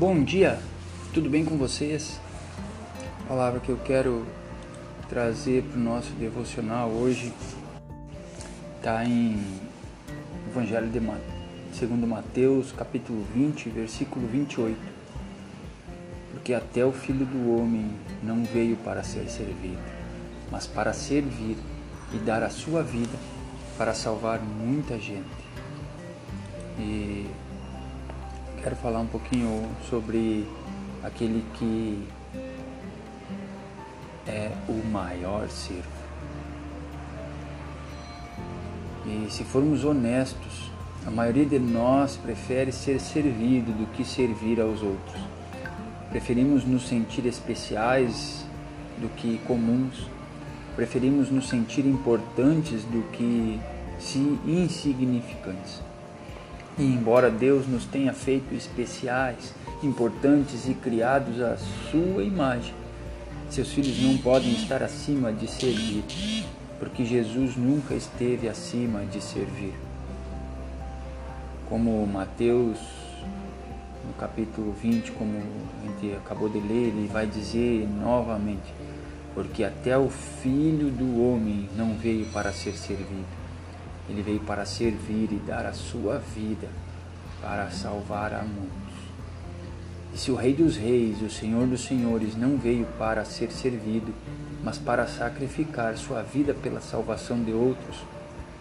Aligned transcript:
Bom 0.00 0.24
dia, 0.24 0.58
tudo 1.12 1.28
bem 1.28 1.44
com 1.44 1.58
vocês? 1.58 2.18
A 3.22 3.28
palavra 3.28 3.60
que 3.60 3.68
eu 3.68 3.76
quero 3.76 4.24
trazer 5.10 5.62
para 5.62 5.78
o 5.78 5.82
nosso 5.82 6.10
devocional 6.12 6.88
hoje 6.88 7.34
está 8.78 9.04
em 9.04 9.38
Evangelho 10.48 10.88
de 10.88 11.02
segundo 11.76 12.06
Mateus, 12.06 12.72
capítulo 12.72 13.26
20, 13.34 13.68
versículo 13.68 14.26
28. 14.26 14.74
Porque 16.32 16.54
até 16.54 16.82
o 16.82 16.92
Filho 16.92 17.26
do 17.26 17.54
Homem 17.60 17.90
não 18.22 18.42
veio 18.42 18.78
para 18.78 19.02
ser 19.02 19.28
servido, 19.28 19.82
mas 20.50 20.66
para 20.66 20.94
servir 20.94 21.58
e 22.14 22.16
dar 22.16 22.42
a 22.42 22.48
sua 22.48 22.82
vida 22.82 23.18
para 23.76 23.92
salvar 23.92 24.40
muita 24.40 24.98
gente. 24.98 25.28
E 26.78 27.26
quero 28.62 28.76
falar 28.76 29.00
um 29.00 29.06
pouquinho 29.06 29.66
sobre 29.88 30.46
aquele 31.02 31.44
que 31.54 32.06
é 34.26 34.50
o 34.68 34.86
maior 34.86 35.48
servo. 35.48 35.88
E 39.06 39.30
se 39.30 39.44
formos 39.44 39.84
honestos, 39.84 40.70
a 41.06 41.10
maioria 41.10 41.46
de 41.46 41.58
nós 41.58 42.16
prefere 42.16 42.70
ser 42.70 43.00
servido 43.00 43.72
do 43.72 43.86
que 43.92 44.04
servir 44.04 44.60
aos 44.60 44.82
outros. 44.82 45.20
Preferimos 46.10 46.64
nos 46.64 46.86
sentir 46.86 47.24
especiais 47.24 48.44
do 48.98 49.08
que 49.08 49.38
comuns. 49.46 50.06
Preferimos 50.76 51.30
nos 51.30 51.48
sentir 51.48 51.86
importantes 51.86 52.84
do 52.84 53.02
que 53.10 53.58
insignificantes. 54.46 55.89
E 56.80 56.82
embora 56.82 57.30
Deus 57.30 57.68
nos 57.68 57.84
tenha 57.84 58.14
feito 58.14 58.54
especiais, 58.54 59.52
importantes 59.82 60.66
e 60.66 60.72
criados 60.72 61.38
à 61.38 61.58
sua 61.90 62.24
imagem, 62.24 62.72
seus 63.50 63.68
filhos 63.70 64.02
não 64.02 64.16
podem 64.16 64.52
estar 64.52 64.82
acima 64.82 65.30
de 65.30 65.46
servir, 65.46 66.02
porque 66.78 67.04
Jesus 67.04 67.54
nunca 67.54 67.92
esteve 67.94 68.48
acima 68.48 69.04
de 69.04 69.20
servir. 69.20 69.74
Como 71.68 72.06
Mateus, 72.06 72.78
no 74.06 74.14
capítulo 74.18 74.72
20, 74.72 75.12
como 75.12 75.36
a 75.36 75.86
gente 75.86 76.16
acabou 76.16 76.48
de 76.48 76.60
ler, 76.60 76.88
ele 76.88 77.10
vai 77.12 77.26
dizer 77.26 77.86
novamente: 77.86 78.72
Porque 79.34 79.64
até 79.64 79.98
o 79.98 80.08
filho 80.08 80.90
do 80.90 81.22
homem 81.22 81.68
não 81.76 81.94
veio 81.94 82.24
para 82.32 82.50
ser 82.54 82.72
servido 82.72 83.39
ele 84.10 84.22
veio 84.22 84.40
para 84.40 84.64
servir 84.64 85.28
e 85.30 85.40
dar 85.46 85.64
a 85.64 85.72
sua 85.72 86.18
vida 86.18 86.68
para 87.40 87.70
salvar 87.70 88.34
a 88.34 88.42
muitos. 88.42 88.80
E 90.12 90.18
se 90.18 90.32
o 90.32 90.34
Rei 90.34 90.52
dos 90.52 90.76
Reis, 90.76 91.22
o 91.22 91.30
Senhor 91.30 91.66
dos 91.66 91.84
Senhores, 91.84 92.36
não 92.36 92.56
veio 92.56 92.84
para 92.98 93.24
ser 93.24 93.52
servido, 93.52 94.12
mas 94.64 94.78
para 94.78 95.06
sacrificar 95.06 95.96
sua 95.96 96.22
vida 96.22 96.52
pela 96.52 96.80
salvação 96.80 97.40
de 97.42 97.52
outros, 97.52 97.96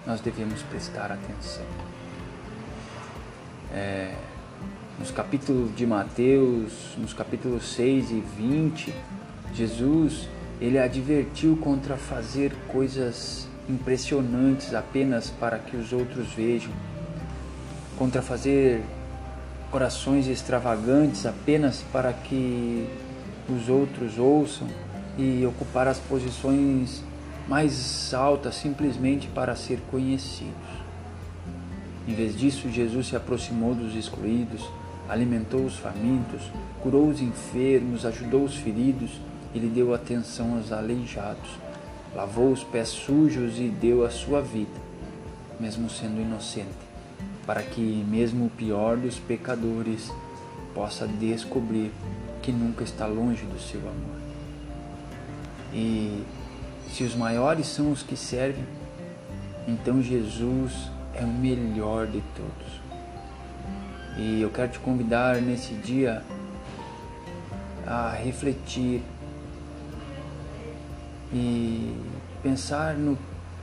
nós 0.06 0.22
devemos 0.22 0.62
prestar 0.64 1.12
atenção. 1.12 1.66
É, 3.74 4.14
nos 5.00 5.10
capítulos 5.10 5.76
de 5.76 5.86
Mateus, 5.88 6.96
nos 6.98 7.14
capítulos 7.14 7.74
6 7.74 8.12
e 8.12 8.24
20, 8.38 8.94
Jesus 9.54 10.30
ele 10.62 10.78
advertiu 10.78 11.58
contra 11.58 11.98
fazer 11.98 12.54
coisas 12.68 13.49
impressionantes 13.70 14.74
apenas 14.74 15.30
para 15.30 15.60
que 15.60 15.78
os 15.78 15.94
outros 15.94 16.34
vejam, 16.34 16.72
contra 17.98 18.22
fazer 18.22 18.84
orações 19.72 20.28
extravagantes 20.28 21.26
apenas 21.26 21.84
para 21.94 22.12
que 22.12 22.88
os 23.48 23.70
outros 23.70 24.18
ouçam 24.18 24.68
e 25.18 25.46
ocupar 25.46 25.88
as 25.88 26.00
posições 26.00 27.04
mais 27.48 28.14
altas 28.14 28.56
simplesmente 28.56 29.28
para 29.28 29.56
ser 29.56 29.80
conhecidos. 29.92 30.54
Em 32.08 32.14
vez 32.14 32.38
disso, 32.38 32.70
Jesus 32.70 33.08
se 33.08 33.16
aproximou 33.16 33.76
dos 33.76 33.96
excluídos, 33.96 34.68
alimentou 35.08 35.66
os 35.66 35.76
famintos, 35.76 36.42
curou 36.82 37.08
os 37.08 37.22
enfermos, 37.22 38.06
ajudou 38.06 38.44
os 38.44 38.56
feridos 38.56 39.12
e 39.54 39.60
lhe 39.60 39.68
deu 39.68 39.94
atenção 39.94 40.58
aos 40.58 40.72
aleijados 40.72 41.69
lavou 42.16 42.52
os 42.52 42.64
pés 42.64 42.90
sujos 42.90 43.60
e 43.60 43.68
deu 43.68 44.06
a 44.06 44.10
sua 44.10 44.42
vida, 44.42 44.80
mesmo 45.60 45.90
sendo 45.90 46.22
inocente, 46.22 46.68
para 47.46 47.62
que 47.62 47.82
mesmo 48.08 48.46
o 48.46 48.50
pior 48.50 48.98
dos 48.98 49.20
pecadores 49.20 50.12
possa 50.74 51.08
descobrir 51.08 51.92
que 52.42 52.52
nunca 52.52 52.84
está 52.84 53.06
longe 53.06 53.46
do 53.46 53.60
seu 53.60 53.80
amor. 53.82 54.20
E 55.74 56.24
se 56.92 57.04
os 57.04 57.16
maiores 57.16 57.68
são 57.68 57.92
os 57.92 58.02
que 58.02 58.16
servem, 58.16 58.66
então 59.68 60.02
Jesus 60.02 60.90
é 61.14 61.24
o 61.24 61.28
melhor 61.28 62.08
de 62.08 62.24
todos. 62.36 62.80
E 64.18 64.42
eu 64.42 64.50
quero 64.50 64.72
te 64.72 64.80
convidar 64.80 65.36
nesse 65.42 65.74
dia 65.76 66.24
a 67.86 68.10
refletir 68.12 69.02
e 71.34 71.96
pensar 72.42 72.96
no 72.96 73.18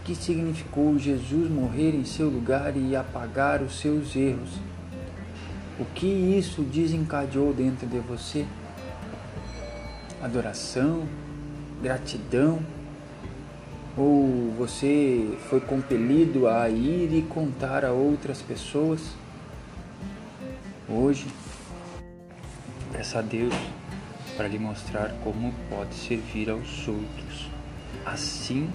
que 0.05 0.15
significou 0.15 0.97
Jesus 0.99 1.51
morrer 1.51 1.93
em 1.93 2.05
seu 2.05 2.29
lugar 2.29 2.77
e 2.77 2.95
apagar 2.95 3.61
os 3.61 3.81
seus 3.81 4.15
erros. 4.15 4.51
O 5.81 5.85
que 5.85 6.07
isso 6.07 6.63
desencadeou 6.63 7.53
dentro 7.53 7.87
de 7.89 7.99
você? 7.99 8.47
Adoração, 10.23 11.07
gratidão? 11.83 12.61
Ou 13.97 14.55
você 14.57 15.37
foi 15.51 15.61
compelido 15.61 16.47
a 16.47 16.69
ir 16.71 17.13
e 17.13 17.23
contar 17.23 17.85
a 17.85 17.91
outras 17.91 18.41
pessoas? 18.41 19.01
Hoje, 20.89 21.27
peça 22.93 23.19
a 23.19 23.23
Deus 23.23 23.55
para 24.37 24.47
lhe 24.47 24.59
mostrar 24.59 25.13
como 25.25 25.53
pode 25.69 25.95
servir 25.95 26.49
aos 26.49 26.87
outros 26.87 27.56
assim 28.05 28.71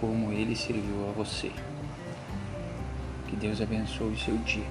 como 0.00 0.32
ele 0.32 0.54
serviu 0.54 1.08
a 1.08 1.12
você. 1.12 1.50
Que 3.28 3.36
Deus 3.36 3.60
abençoe 3.60 4.12
o 4.12 4.18
seu 4.18 4.36
dia. 4.38 4.66